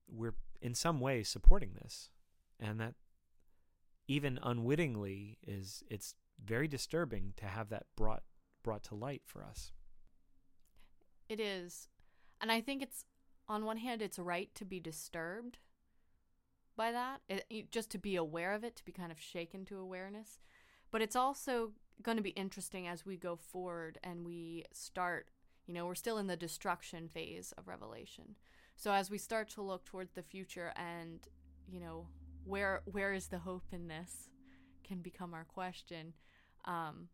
we're 0.08 0.36
in 0.62 0.76
some 0.76 1.00
way 1.00 1.24
supporting 1.24 1.72
this. 1.74 2.12
And 2.60 2.80
that 2.80 2.96
even 4.08 4.40
unwittingly 4.42 5.38
is 5.46 5.84
it's 5.90 6.16
very 6.44 6.68
disturbing 6.68 7.34
to 7.38 7.46
have 7.46 7.70
that 7.70 7.86
brought 7.96 8.24
brought 8.64 8.84
to 8.84 8.96
light 8.96 9.22
for 9.26 9.44
us. 9.44 9.72
It 11.28 11.40
is. 11.40 11.88
And 12.42 12.52
I 12.52 12.62
think 12.62 12.82
it's 12.82 13.06
on 13.48 13.66
one 13.66 13.78
hand 13.78 14.02
it's 14.02 14.20
right 14.20 14.54
to 14.56 14.66
be 14.66 14.80
disturbed 14.80 15.60
by 16.76 16.92
that, 16.94 17.20
it, 17.28 17.72
just 17.72 17.90
to 17.92 17.98
be 17.98 18.16
aware 18.16 18.54
of 18.54 18.64
it, 18.64 18.76
to 18.78 18.86
be 18.86 18.94
kind 18.94 19.12
of 19.12 19.20
shaken 19.20 19.66
to 19.66 19.78
awareness. 19.78 20.40
But 20.92 21.02
it's 21.02 21.16
also 21.16 21.74
going 22.02 22.18
to 22.18 22.24
be 22.24 22.30
interesting 22.30 22.88
as 22.88 23.06
we 23.06 23.18
go 23.18 23.36
forward 23.36 24.00
and 24.02 24.26
we 24.26 24.64
start, 24.72 25.28
you 25.68 25.74
know, 25.74 25.86
we're 25.86 25.96
still 25.96 26.18
in 26.18 26.28
the 26.28 26.38
destruction 26.38 27.10
phase 27.10 27.54
of 27.58 27.68
Revelation. 27.68 28.36
So 28.78 28.94
as 28.94 29.12
we 29.12 29.18
start 29.18 29.50
to 29.50 29.62
look 29.62 29.84
towards 29.84 30.14
the 30.14 30.24
future 30.24 30.72
and, 30.78 31.20
you 31.68 31.82
know, 31.82 32.08
where 32.50 32.82
where 32.86 33.14
is 33.14 33.28
the 33.28 33.40
hope 33.40 33.66
in 33.72 33.88
this 33.88 34.30
can 34.84 35.00
become 35.00 35.34
our 35.34 35.46
question. 35.46 36.14
Um, 36.66 37.10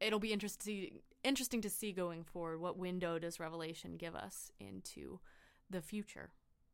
it'll 0.00 0.18
be 0.18 0.32
interesting 0.32 1.00
interesting 1.24 1.62
to 1.62 1.70
see 1.70 1.92
going 1.92 2.24
forward 2.24 2.60
what 2.60 2.76
window 2.76 3.18
does 3.18 3.40
Revelation 3.40 3.96
give 3.96 4.14
us 4.14 4.50
into 4.60 5.20
the 5.70 5.80
future 5.80 6.30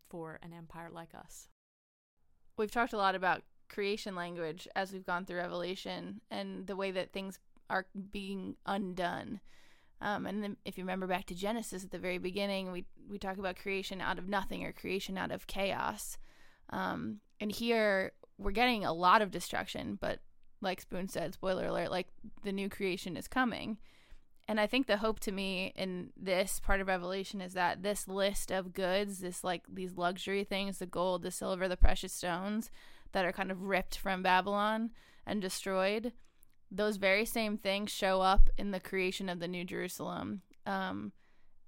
for 0.09 0.39
an 0.43 0.53
empire 0.53 0.89
like 0.91 1.15
us. 1.15 1.49
We've 2.57 2.71
talked 2.71 2.93
a 2.93 2.99
lot 2.99 3.15
about 3.15 3.43
creation 3.69 4.17
language 4.17 4.67
as 4.75 4.93
we've 4.93 5.07
gone 5.07 5.25
through 5.25 5.37
Revelation 5.37 6.23
and 6.31 6.67
the 6.67 6.77
way 6.77 6.91
that 6.91 7.13
things 7.13 7.39
are 7.71 7.87
being 8.11 8.57
undone. 8.67 9.41
Um, 10.01 10.27
and 10.27 10.43
then 10.43 10.57
if 10.65 10.79
you 10.79 10.85
remember 10.85 11.07
back 11.07 11.27
to 11.27 11.35
Genesis 11.35 11.85
at 11.85 11.91
the 11.91 11.99
very 11.99 12.19
beginning, 12.19 12.73
we 12.73 12.87
we 13.09 13.19
talk 13.19 13.39
about 13.39 13.57
creation 13.57 14.01
out 14.01 14.19
of 14.19 14.29
nothing 14.29 14.65
or 14.65 14.73
creation 14.73 15.17
out 15.17 15.31
of 15.31 15.47
chaos. 15.47 16.19
Um, 16.71 17.21
and 17.41 17.51
here 17.51 18.13
we're 18.39 18.51
getting 18.53 18.85
a 18.85 18.93
lot 18.93 19.23
of 19.23 19.31
destruction, 19.31 19.99
but 20.01 20.21
like 20.61 20.81
Spoon 20.81 21.09
said, 21.09 21.35
spoiler 21.35 21.67
alert, 21.67 21.91
like 21.91 22.09
the 22.45 22.53
new 22.53 22.69
creation 22.69 23.17
is 23.17 23.29
coming. 23.29 23.79
And 24.49 24.59
I 24.59 24.67
think 24.67 24.87
the 24.87 24.97
hope 24.97 25.21
to 25.21 25.33
me 25.33 25.73
in 25.77 26.11
this 26.17 26.59
part 26.59 26.81
of 26.81 26.89
Revelation 26.89 27.41
is 27.41 27.53
that 27.53 27.83
this 27.83 28.09
list 28.09 28.51
of 28.51 28.73
goods, 28.73 29.19
this 29.19 29.45
like 29.45 29.65
these 29.71 29.97
luxury 29.97 30.43
things, 30.43 30.79
the 30.79 30.87
gold, 30.87 31.23
the 31.23 31.31
silver, 31.31 31.69
the 31.69 31.77
precious 31.77 32.13
stones, 32.13 32.71
that 33.13 33.25
are 33.25 33.33
kind 33.33 33.51
of 33.51 33.63
ripped 33.63 33.99
from 33.99 34.23
Babylon 34.23 34.91
and 35.27 35.43
destroyed, 35.43 36.13
those 36.71 36.97
very 36.97 37.25
same 37.25 37.59
things 37.59 37.91
show 37.91 38.21
up 38.21 38.51
in 38.57 38.71
the 38.71 38.81
creation 38.81 39.29
of 39.29 39.39
the 39.39 39.49
New 39.49 39.65
Jerusalem. 39.65 40.43
Um, 40.67 41.13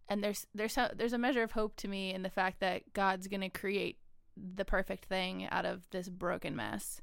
and 0.08 0.24
there's 0.24 0.46
there's 0.54 0.76
a, 0.76 0.90
there's 0.94 1.12
a 1.12 1.18
measure 1.18 1.42
of 1.42 1.52
hope 1.52 1.76
to 1.76 1.88
me 1.88 2.12
in 2.12 2.22
the 2.22 2.30
fact 2.30 2.60
that 2.60 2.92
God's 2.92 3.28
going 3.28 3.40
to 3.42 3.48
create 3.48 3.98
the 4.54 4.64
perfect 4.64 5.06
thing 5.06 5.46
out 5.50 5.66
of 5.66 5.82
this 5.90 6.08
broken 6.08 6.56
mess. 6.56 7.00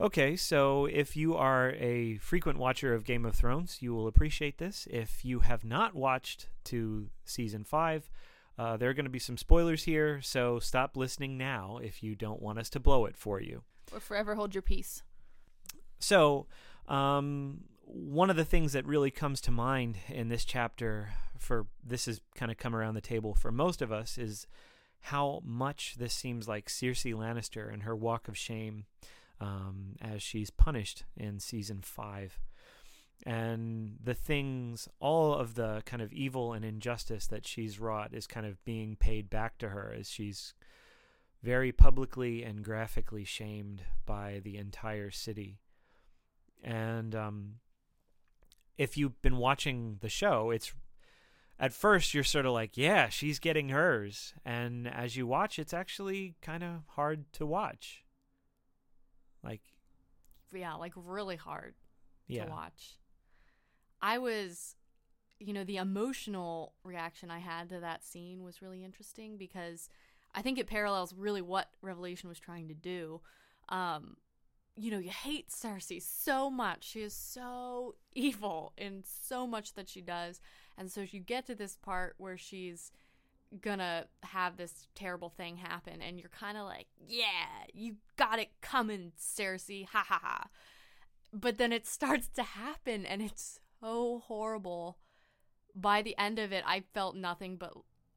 Okay, 0.00 0.34
so 0.34 0.86
if 0.86 1.16
you 1.16 1.36
are 1.36 1.70
a 1.72 2.16
frequent 2.16 2.58
watcher 2.58 2.92
of 2.92 3.04
Game 3.04 3.24
of 3.24 3.36
Thrones, 3.36 3.78
you 3.80 3.94
will 3.94 4.08
appreciate 4.08 4.58
this. 4.58 4.88
If 4.90 5.24
you 5.24 5.40
have 5.40 5.64
not 5.64 5.94
watched 5.94 6.48
to 6.64 7.10
season 7.24 7.62
5, 7.62 8.10
uh, 8.58 8.76
there 8.76 8.90
are 8.90 8.94
going 8.94 9.04
to 9.04 9.10
be 9.10 9.18
some 9.18 9.36
spoilers 9.36 9.84
here, 9.84 10.20
so 10.20 10.58
stop 10.58 10.96
listening 10.96 11.38
now 11.38 11.78
if 11.80 12.02
you 12.02 12.16
don't 12.16 12.42
want 12.42 12.58
us 12.58 12.68
to 12.70 12.80
blow 12.80 13.06
it 13.06 13.16
for 13.16 13.40
you. 13.40 13.62
Or 13.92 14.00
forever 14.00 14.34
hold 14.34 14.54
your 14.54 14.62
peace. 14.62 15.02
So, 16.00 16.46
um, 16.88 17.64
one 17.84 18.30
of 18.30 18.36
the 18.36 18.44
things 18.44 18.72
that 18.72 18.86
really 18.86 19.10
comes 19.10 19.40
to 19.42 19.50
mind 19.50 19.98
in 20.08 20.28
this 20.28 20.44
chapter, 20.44 21.10
for 21.38 21.66
this 21.84 22.06
has 22.06 22.20
kind 22.34 22.50
of 22.50 22.58
come 22.58 22.74
around 22.74 22.94
the 22.94 23.00
table 23.00 23.34
for 23.34 23.52
most 23.52 23.80
of 23.82 23.92
us, 23.92 24.18
is 24.18 24.46
how 25.02 25.40
much 25.44 25.96
this 25.98 26.14
seems 26.14 26.48
like 26.48 26.68
Cersei 26.68 27.14
Lannister 27.14 27.72
and 27.72 27.82
her 27.82 27.96
walk 27.96 28.28
of 28.28 28.36
shame 28.36 28.86
um, 29.40 29.96
as 30.00 30.22
she's 30.22 30.50
punished 30.50 31.04
in 31.16 31.40
season 31.40 31.80
five 31.82 32.38
and 33.24 33.98
the 34.02 34.14
things, 34.14 34.88
all 34.98 35.34
of 35.34 35.54
the 35.54 35.82
kind 35.86 36.02
of 36.02 36.12
evil 36.12 36.52
and 36.52 36.64
injustice 36.64 37.26
that 37.28 37.46
she's 37.46 37.78
wrought 37.78 38.12
is 38.12 38.26
kind 38.26 38.46
of 38.46 38.62
being 38.64 38.96
paid 38.96 39.30
back 39.30 39.58
to 39.58 39.68
her 39.68 39.94
as 39.96 40.10
she's 40.10 40.54
very 41.42 41.72
publicly 41.72 42.42
and 42.42 42.64
graphically 42.64 43.24
shamed 43.24 43.82
by 44.06 44.40
the 44.42 44.56
entire 44.56 45.10
city. 45.10 45.60
And 46.64 47.14
um, 47.14 47.54
if 48.76 48.96
you've 48.96 49.20
been 49.22 49.36
watching 49.36 49.98
the 50.00 50.08
show, 50.08 50.50
it's 50.50 50.72
at 51.62 51.72
first 51.72 52.12
you're 52.12 52.24
sort 52.24 52.44
of 52.44 52.52
like, 52.52 52.76
yeah, 52.76 53.08
she's 53.08 53.38
getting 53.38 53.68
hers. 53.68 54.34
And 54.44 54.88
as 54.88 55.16
you 55.16 55.28
watch, 55.28 55.60
it's 55.60 55.72
actually 55.72 56.34
kind 56.42 56.64
of 56.64 56.82
hard 56.88 57.32
to 57.34 57.46
watch. 57.46 58.02
Like, 59.44 59.62
yeah, 60.52 60.74
like 60.74 60.92
really 60.96 61.36
hard 61.36 61.74
yeah. 62.26 62.46
to 62.46 62.50
watch. 62.50 62.98
I 64.00 64.18
was, 64.18 64.74
you 65.38 65.52
know, 65.52 65.62
the 65.62 65.76
emotional 65.76 66.72
reaction 66.82 67.30
I 67.30 67.38
had 67.38 67.68
to 67.68 67.78
that 67.78 68.04
scene 68.04 68.42
was 68.42 68.60
really 68.60 68.82
interesting 68.82 69.36
because 69.36 69.88
I 70.34 70.42
think 70.42 70.58
it 70.58 70.66
parallels 70.66 71.14
really 71.14 71.42
what 71.42 71.68
Revelation 71.80 72.28
was 72.28 72.40
trying 72.40 72.66
to 72.68 72.74
do. 72.74 73.20
Um, 73.68 74.16
you 74.76 74.90
know, 74.90 74.98
you 74.98 75.10
hate 75.10 75.50
Cersei 75.50 76.02
so 76.02 76.50
much. 76.50 76.82
She 76.82 77.02
is 77.02 77.14
so 77.14 77.94
evil 78.14 78.72
in 78.76 79.04
so 79.04 79.46
much 79.46 79.74
that 79.74 79.88
she 79.88 80.00
does. 80.00 80.40
And 80.76 80.90
so 80.90 81.02
you 81.02 81.20
get 81.20 81.46
to 81.46 81.54
this 81.54 81.76
part 81.76 82.14
where 82.18 82.36
she's 82.36 82.90
gonna 83.60 84.06
have 84.22 84.56
this 84.56 84.86
terrible 84.94 85.28
thing 85.28 85.58
happen, 85.58 86.00
and 86.00 86.18
you're 86.18 86.30
kind 86.30 86.56
of 86.56 86.64
like, 86.64 86.86
yeah, 87.06 87.66
you 87.74 87.96
got 88.16 88.38
it 88.38 88.50
coming, 88.60 89.12
Cersei. 89.18 89.86
Ha 89.88 90.04
ha 90.08 90.20
ha. 90.22 90.46
But 91.32 91.58
then 91.58 91.72
it 91.72 91.86
starts 91.98 92.28
to 92.28 92.42
happen, 92.42 93.04
and 93.04 93.20
it's 93.22 93.60
so 93.80 94.22
horrible. 94.26 94.98
By 95.74 96.02
the 96.02 96.16
end 96.18 96.38
of 96.38 96.52
it, 96.52 96.64
I 96.66 96.84
felt 96.92 97.16
nothing 97.16 97.56
but 97.56 97.72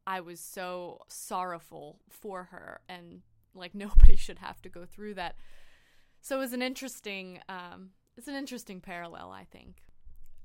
I 0.07 0.19
was 0.19 0.39
so 0.39 1.01
sorrowful 1.07 1.99
for 2.09 2.45
her 2.45 2.81
and 2.87 3.21
like 3.53 3.73
nobody 3.75 4.15
should 4.15 4.39
have 4.39 4.61
to 4.63 4.69
go 4.69 4.85
through 4.85 5.15
that. 5.15 5.35
So 6.21 6.37
it 6.37 6.39
was 6.39 6.53
an 6.53 6.61
interesting 6.61 7.39
um 7.49 7.91
it's 8.17 8.27
an 8.27 8.35
interesting 8.35 8.79
parallel, 8.79 9.31
I 9.31 9.43
think. 9.43 9.83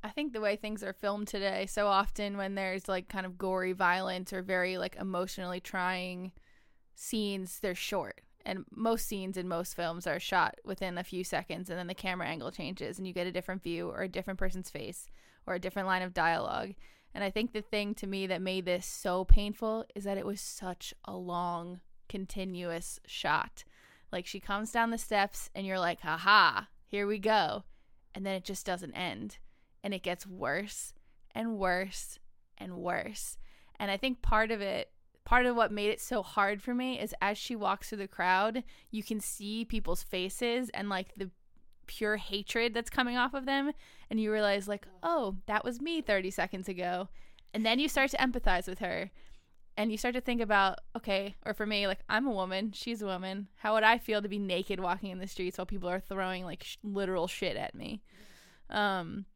I 0.03 0.09
think 0.09 0.33
the 0.33 0.41
way 0.41 0.57
things 0.57 0.83
are 0.83 0.95
filmed 0.95 1.29
today, 1.29 1.67
so 1.67 1.87
often 1.87 2.37
when 2.37 2.55
there's 2.55 2.89
like 2.89 3.09
kind 3.09 3.27
of 3.27 3.37
gory 3.37 3.73
violence 3.73 4.33
or 4.33 4.41
very 4.43 4.79
like 4.79 4.97
emotionally 4.97 5.61
trying 5.61 6.33
scenes, 6.95 7.59
they're 7.61 7.75
short. 7.75 8.23
And 8.47 8.65
most 8.75 9.07
scenes 9.07 9.37
in 9.37 9.47
most 9.47 9.77
films 9.77 10.07
are 10.07 10.19
shot 10.19 10.55
within 10.65 10.97
a 10.97 11.05
few 11.05 11.23
seconds 11.23 11.69
and 11.69 11.79
then 11.79 11.87
the 11.87 11.95
camera 11.95 12.27
angle 12.27 12.51
changes 12.51 12.97
and 12.97 13.07
you 13.07 13.13
get 13.13 13.27
a 13.27 13.33
different 13.33 13.63
view 13.63 13.91
or 13.91 14.01
a 14.01 14.09
different 14.09 14.39
person's 14.39 14.71
face 14.71 15.07
or 15.47 15.55
a 15.55 15.59
different 15.59 15.89
line 15.89 16.03
of 16.03 16.15
dialogue. 16.15 16.75
And 17.13 17.23
i 17.23 17.31
think 17.31 17.53
the 17.53 17.61
thing 17.61 17.95
to 17.97 18.07
me 18.07 18.27
that 18.29 18.41
made 18.41 18.65
this 18.65 18.87
so 18.87 19.25
painful 19.25 19.85
is 19.95 20.05
that 20.05 20.17
it 20.17 20.25
was 20.25 20.41
such 20.41 20.95
a 21.05 21.15
long 21.15 21.81
continuous 22.09 22.99
shot. 23.07 23.65
Like 24.11 24.27
she 24.27 24.41
comes 24.41 24.73
down 24.73 24.91
the 24.91 24.99
steps 24.99 25.51
and 25.55 25.67
you're 25.67 25.79
like 25.79 26.01
haha 26.01 26.63
here 26.87 27.07
we 27.07 27.19
go. 27.19 27.65
And 28.15 28.27
then 28.27 28.35
it 28.35 28.45
just 28.45 28.67
doesn't 28.67 28.95
end 28.95 29.39
and 29.83 29.95
it 29.95 30.03
gets 30.03 30.27
worse 30.27 30.95
and 31.35 31.59
worse 31.59 32.19
and 32.59 32.77
worse. 32.77 33.39
And 33.79 33.91
i 33.91 33.97
think 33.97 34.23
part 34.23 34.51
of 34.51 34.61
it 34.61 34.91
part 35.25 35.47
of 35.47 35.55
what 35.55 35.71
made 35.71 35.91
it 35.91 36.01
so 36.01 36.23
hard 36.23 36.61
for 36.61 36.75
me 36.75 36.99
is 36.99 37.15
as 37.21 37.39
she 37.39 37.55
walks 37.55 37.89
through 37.89 37.99
the 37.99 38.09
crowd, 38.09 38.65
you 38.91 39.01
can 39.01 39.21
see 39.21 39.65
people's 39.65 40.03
faces 40.03 40.71
and 40.71 40.89
like 40.89 41.13
the 41.17 41.31
pure 41.87 42.17
hatred 42.17 42.75
that's 42.75 42.91
coming 42.91 43.17
off 43.17 43.33
of 43.33 43.47
them. 43.47 43.71
And 44.11 44.21
you 44.21 44.33
realize 44.33 44.67
like 44.67 44.87
oh 45.03 45.37
that 45.47 45.65
was 45.65 45.81
me 45.81 46.01
30 46.01 46.31
seconds 46.31 46.69
ago. 46.69 47.09
And 47.55 47.65
then 47.65 47.79
you 47.79 47.89
start 47.89 48.11
to 48.11 48.17
empathize 48.17 48.67
with 48.67 48.81
her. 48.81 49.11
And 49.77 49.91
you 49.91 49.99
start 49.99 50.15
to 50.15 50.21
think 50.21 50.41
about 50.41 50.79
okay 50.97 51.37
or 51.47 51.55
for 51.55 51.65
me 51.65 51.87
like 51.87 52.01
i'm 52.09 52.27
a 52.27 52.33
woman 52.33 52.73
she's 52.73 53.01
a 53.01 53.07
woman. 53.07 53.49
How 53.57 53.75
would 53.75 53.85
i 53.85 53.99
feel 53.99 54.21
to 54.23 54.29
be 54.29 54.39
naked 54.39 54.81
walking 54.81 55.11
in 55.11 55.19
the 55.19 55.29
streets 55.29 55.59
while 55.59 55.67
people 55.67 55.89
are 55.89 56.01
throwing 56.01 56.45
like 56.45 56.65
sh- 56.65 56.77
literal 56.83 57.29
shit 57.29 57.57
at 57.57 57.75
me? 57.75 58.03
Um 58.69 59.27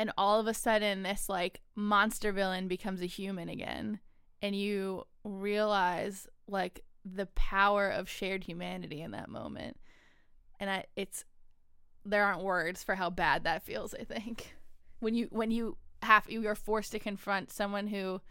and 0.00 0.10
all 0.16 0.40
of 0.40 0.46
a 0.46 0.54
sudden 0.54 1.02
this 1.02 1.28
like 1.28 1.60
monster 1.76 2.32
villain 2.32 2.68
becomes 2.68 3.02
a 3.02 3.06
human 3.06 3.50
again 3.50 4.00
and 4.40 4.56
you 4.56 5.04
realize 5.24 6.26
like 6.48 6.82
the 7.04 7.26
power 7.26 7.90
of 7.90 8.08
shared 8.08 8.44
humanity 8.44 9.02
in 9.02 9.10
that 9.10 9.28
moment. 9.28 9.76
And 10.58 10.70
I, 10.70 10.84
it's 10.96 11.26
there 12.06 12.24
aren't 12.24 12.42
words 12.42 12.82
for 12.82 12.94
how 12.94 13.10
bad 13.10 13.44
that 13.44 13.62
feels 13.62 13.94
i 13.94 14.04
think. 14.04 14.56
When 15.00 15.14
you 15.14 15.28
when 15.30 15.50
you 15.50 15.76
have 16.02 16.30
you 16.30 16.48
are 16.48 16.54
forced 16.54 16.92
to 16.92 16.98
confront 16.98 17.52
someone 17.52 17.88
who 17.88 18.22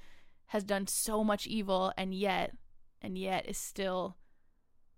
has 0.47 0.63
done 0.63 0.87
so 0.87 1.23
much 1.23 1.45
evil 1.45 1.93
and 1.95 2.15
yet 2.15 2.51
and 2.99 3.15
yet 3.15 3.47
is 3.47 3.59
still 3.59 4.17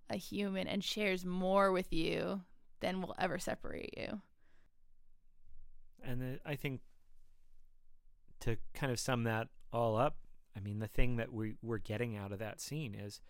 a 0.09 0.15
human 0.15 0.69
and 0.69 0.85
shares 0.85 1.25
more 1.25 1.69
with 1.73 1.91
you 1.91 2.43
than 2.79 3.01
will 3.01 3.13
ever 3.19 3.39
separate 3.39 3.93
you 3.97 4.21
And 6.03 6.21
the, 6.21 6.39
I 6.45 6.55
think 6.55 6.81
to 8.41 8.57
kind 8.73 8.91
of 8.91 8.99
sum 8.99 9.23
that 9.23 9.47
all 9.71 9.95
up, 9.95 10.17
I 10.55 10.59
mean, 10.59 10.79
the 10.79 10.87
thing 10.87 11.17
that 11.17 11.31
we, 11.31 11.55
we're 11.61 11.77
getting 11.77 12.17
out 12.17 12.31
of 12.31 12.39
that 12.39 12.59
scene 12.59 12.95
is 12.95 13.21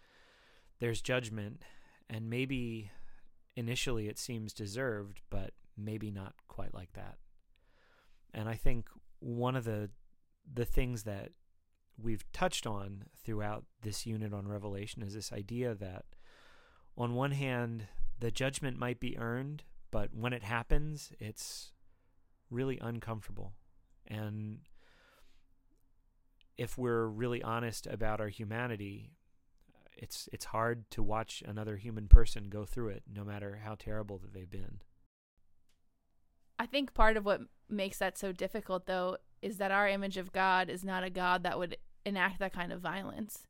there's 0.80 1.01
judgment, 1.01 1.62
and 2.10 2.30
maybe 2.30 2.92
initially 3.56 4.08
it 4.08 4.18
seems 4.18 4.54
deserved, 4.54 5.22
but 5.30 5.51
maybe 5.78 6.10
not 6.10 6.34
quite 6.48 6.74
like 6.74 6.94
that. 6.94 7.18
And 8.34 8.50
I 8.50 8.56
think 8.56 8.90
one 9.20 9.56
of 9.56 9.66
the 9.66 9.90
the 10.51 10.66
things 10.66 11.04
that 11.04 11.30
we've 12.01 12.25
touched 12.32 12.66
on 12.66 13.04
throughout 13.24 13.66
this 13.84 14.06
unit 14.08 14.34
on 14.34 14.48
Revelation 14.48 15.04
is 15.04 15.13
this 15.13 15.32
idea 15.32 15.75
that, 15.75 16.06
on 16.98 17.13
one 17.13 17.32
hand, 17.32 17.86
the 18.20 18.32
judgment 18.32 18.80
might 18.80 19.00
be 19.00 19.18
earned, 19.18 19.63
but 19.92 20.10
when 20.13 20.34
it 20.34 20.44
happens, 20.44 21.12
it's 21.20 21.74
really 22.51 22.77
uncomfortable. 22.79 23.53
And 24.08 24.60
if 26.58 26.77
we're 26.77 27.08
really 27.08 27.41
honest 27.41 27.88
about 27.88 28.22
our 28.22 28.27
humanity, 28.27 29.13
it's 29.98 30.29
it's 30.31 30.46
hard 30.46 30.89
to 30.91 31.01
watch 31.01 31.43
another 31.46 31.77
human 31.77 32.08
person 32.08 32.50
go 32.50 32.65
through 32.65 32.89
it, 32.89 33.03
no 33.12 33.24
matter 33.24 33.62
how 33.63 33.75
terrible 33.75 34.17
that 34.20 34.34
they've 34.34 34.50
been. 34.50 34.81
I 36.60 36.67
think 36.67 36.93
part 36.93 37.17
of 37.17 37.25
what 37.25 37.41
makes 37.70 37.98
that 37.98 38.17
so 38.17 38.31
difficult, 38.31 38.86
though, 38.86 39.17
is 39.41 39.58
that 39.58 39.72
our 39.72 39.88
image 39.88 40.17
of 40.17 40.31
God 40.31 40.70
is 40.70 40.84
not 40.84 41.03
a 41.03 41.10
God 41.10 41.41
that 41.43 41.58
would 41.58 41.77
enact 42.05 42.39
that 42.39 42.53
kind 42.53 42.72
of 42.72 42.81
violence. 42.81 43.48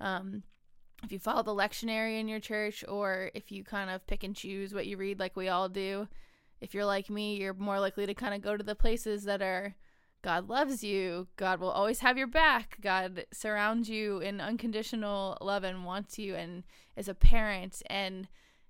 Um, 0.00 0.42
if 1.04 1.12
you 1.12 1.20
follow 1.20 1.44
the 1.44 1.54
lectionary 1.54 2.18
in 2.18 2.26
your 2.26 2.40
church, 2.40 2.84
or 2.88 3.30
if 3.34 3.52
you 3.52 3.62
kind 3.62 3.90
of 3.90 4.06
pick 4.06 4.24
and 4.24 4.34
choose 4.34 4.74
what 4.74 4.86
you 4.86 4.96
read, 4.96 5.20
like 5.20 5.36
we 5.36 5.48
all 5.48 5.68
do, 5.68 6.08
if 6.60 6.74
you're 6.74 6.84
like 6.84 7.10
me, 7.10 7.36
you're 7.36 7.54
more 7.54 7.80
likely 7.80 8.06
to 8.06 8.14
kind 8.14 8.34
of 8.34 8.42
go 8.42 8.56
to 8.56 8.64
the 8.64 8.74
places 8.74 9.24
that 9.24 9.42
are 9.42 9.74
God 10.22 10.48
loves 10.48 10.82
you, 10.82 11.28
God 11.36 11.60
will 11.60 11.70
always 11.70 12.00
have 12.00 12.18
your 12.18 12.26
back, 12.26 12.78
God 12.80 13.24
surrounds 13.32 13.88
you 13.88 14.18
in 14.18 14.40
unconditional 14.40 15.38
love 15.40 15.62
and 15.62 15.84
wants 15.84 16.18
you, 16.18 16.34
and 16.34 16.64
is 16.96 17.08
a 17.08 17.14
parent. 17.14 17.82
And 17.86 18.26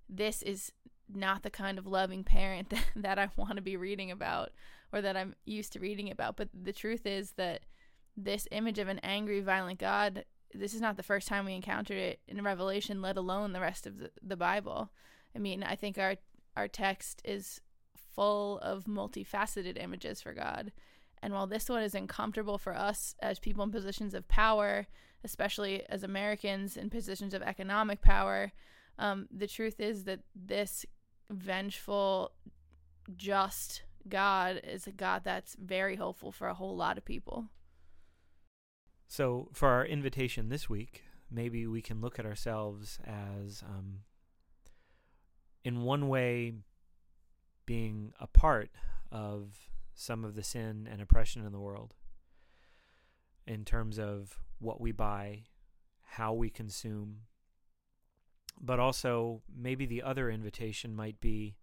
this 0.08 0.42
is 0.42 0.72
not 1.12 1.42
the 1.42 1.50
kind 1.50 1.78
of 1.78 1.86
loving 1.86 2.22
parent 2.22 2.68
that, 2.70 2.84
that 2.96 3.18
I 3.18 3.30
want 3.36 3.56
to 3.56 3.62
be 3.62 3.76
reading 3.76 4.10
about 4.10 4.50
or 4.92 5.00
that 5.00 5.16
I'm 5.16 5.34
used 5.46 5.72
to 5.72 5.80
reading 5.80 6.10
about. 6.10 6.36
But 6.36 6.48
the 6.52 6.72
truth 6.72 7.06
is 7.06 7.32
that 7.32 7.62
this 8.16 8.46
image 8.50 8.78
of 8.78 8.88
an 8.88 8.98
angry, 9.00 9.40
violent 9.40 9.78
God, 9.78 10.24
this 10.52 10.74
is 10.74 10.80
not 10.80 10.96
the 10.96 11.02
first 11.02 11.28
time 11.28 11.44
we 11.44 11.54
encountered 11.54 11.98
it 11.98 12.20
in 12.26 12.42
Revelation, 12.42 13.00
let 13.00 13.16
alone 13.16 13.52
the 13.52 13.60
rest 13.60 13.86
of 13.86 13.98
the, 13.98 14.10
the 14.22 14.36
Bible. 14.36 14.90
I 15.34 15.38
mean, 15.38 15.62
I 15.62 15.76
think 15.76 15.98
our 15.98 16.16
our 16.56 16.66
text 16.66 17.22
is 17.24 17.60
full 18.18 18.58
of 18.58 18.86
multifaceted 18.86 19.80
images 19.80 20.20
for 20.20 20.32
God. 20.32 20.72
And 21.22 21.32
while 21.32 21.46
this 21.46 21.68
one 21.68 21.84
is 21.84 21.94
uncomfortable 21.94 22.58
for 22.58 22.74
us 22.74 23.14
as 23.22 23.38
people 23.38 23.62
in 23.62 23.70
positions 23.70 24.12
of 24.12 24.26
power, 24.26 24.88
especially 25.22 25.88
as 25.88 26.02
Americans 26.02 26.76
in 26.76 26.90
positions 26.90 27.32
of 27.32 27.42
economic 27.42 28.02
power, 28.02 28.50
um, 28.98 29.28
the 29.30 29.46
truth 29.46 29.78
is 29.78 30.02
that 30.02 30.18
this 30.34 30.84
vengeful, 31.30 32.32
just 33.16 33.84
God 34.08 34.62
is 34.64 34.88
a 34.88 34.92
God 34.92 35.22
that's 35.22 35.54
very 35.54 35.94
hopeful 35.94 36.32
for 36.32 36.48
a 36.48 36.54
whole 36.54 36.74
lot 36.74 36.98
of 36.98 37.04
people. 37.04 37.44
So, 39.06 39.48
for 39.52 39.68
our 39.68 39.86
invitation 39.86 40.48
this 40.48 40.68
week, 40.68 41.04
maybe 41.30 41.68
we 41.68 41.82
can 41.82 42.00
look 42.00 42.18
at 42.18 42.26
ourselves 42.26 42.98
as, 43.06 43.62
um, 43.62 44.00
in 45.62 45.82
one 45.82 46.08
way, 46.08 46.54
being 47.68 48.14
a 48.18 48.26
part 48.26 48.70
of 49.12 49.68
some 49.94 50.24
of 50.24 50.34
the 50.34 50.42
sin 50.42 50.88
and 50.90 51.02
oppression 51.02 51.44
in 51.44 51.52
the 51.52 51.60
world 51.60 51.92
in 53.46 53.62
terms 53.62 53.98
of 53.98 54.38
what 54.58 54.80
we 54.80 54.90
buy, 54.90 55.42
how 56.00 56.32
we 56.32 56.48
consume, 56.48 57.18
but 58.58 58.80
also 58.80 59.42
maybe 59.54 59.84
the 59.84 60.02
other 60.02 60.30
invitation 60.30 60.96
might 60.96 61.20
be 61.20 61.56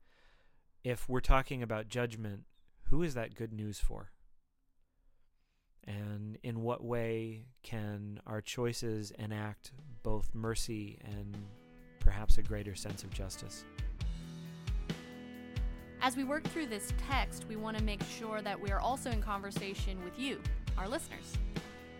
if 0.83 1.09
we're 1.09 1.21
talking 1.21 1.63
about 1.63 1.87
judgment, 1.87 2.43
who 2.89 3.01
is 3.01 3.15
that 3.15 3.33
good 3.33 3.51
news 3.51 3.79
for? 3.79 4.11
And 5.85 6.37
in 6.43 6.61
what 6.61 6.83
way 6.83 7.47
can 7.63 8.19
our 8.27 8.41
choices 8.41 9.09
enact 9.17 9.71
both 10.03 10.29
mercy 10.35 10.99
and 11.03 11.35
perhaps 11.99 12.37
a 12.37 12.43
greater 12.43 12.75
sense 12.75 13.03
of 13.03 13.09
justice? 13.09 13.65
As 16.05 16.15
we 16.15 16.23
work 16.23 16.43
through 16.49 16.67
this 16.67 16.93
text, 17.09 17.45
we 17.49 17.55
want 17.55 17.75
to 17.79 17.83
make 17.83 18.03
sure 18.03 18.39
that 18.43 18.61
we 18.61 18.69
are 18.69 18.79
also 18.79 19.09
in 19.09 19.23
conversation 19.23 19.97
with 20.03 20.19
you, 20.19 20.39
our 20.77 20.87
listeners. 20.87 21.33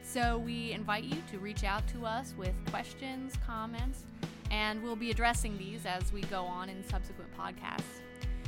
So 0.03 0.37
we 0.37 0.73
invite 0.73 1.05
you 1.05 1.23
to 1.31 1.39
reach 1.39 1.63
out 1.63 1.87
to 1.87 2.05
us 2.05 2.35
with 2.37 2.53
questions, 2.69 3.33
comments, 3.47 4.03
and 4.51 4.83
we'll 4.83 4.95
be 4.95 5.09
addressing 5.09 5.57
these 5.57 5.87
as 5.87 6.13
we 6.13 6.21
go 6.21 6.43
on 6.43 6.69
in 6.69 6.87
subsequent 6.87 7.35
podcasts. 7.35 8.01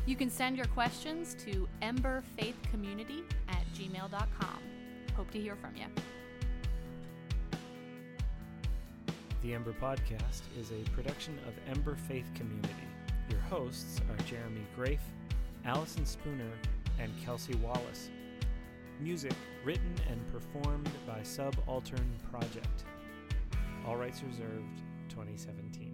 You 0.06 0.16
can 0.16 0.30
send 0.30 0.58
your 0.58 0.68
questions 0.68 1.36
to 1.46 1.68
emberfaithcommunity 1.82 3.24
at 3.50 3.66
gmail.com. 3.74 4.60
Hope 5.16 5.32
to 5.32 5.40
hear 5.40 5.56
from 5.56 5.76
you. 5.76 5.86
The 9.42 9.56
Ember 9.56 9.74
Podcast 9.74 10.44
is 10.56 10.70
a 10.70 10.88
production 10.92 11.40
of 11.48 11.56
Ember 11.76 11.96
Faith 11.96 12.30
Community. 12.36 12.76
Your 13.32 13.40
hosts 13.40 14.00
are 14.12 14.24
Jeremy 14.26 14.62
Grafe, 14.76 15.02
Allison 15.66 16.06
Spooner, 16.06 16.52
and 17.00 17.12
Kelsey 17.24 17.56
Wallace. 17.56 18.10
Music 19.00 19.34
written 19.64 19.94
and 20.10 20.20
performed 20.32 20.90
by 21.06 21.22
Subaltern 21.22 22.16
Project. 22.32 22.86
All 23.86 23.96
rights 23.96 24.24
reserved 24.24 24.82
2017. 25.10 25.87